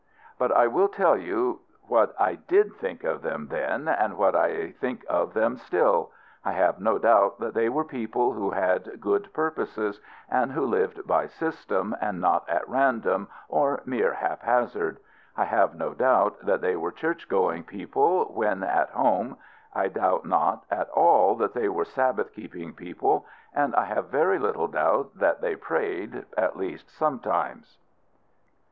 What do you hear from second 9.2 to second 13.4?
purposes, and who lived by system, and not at random